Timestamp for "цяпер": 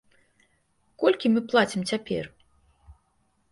1.93-2.25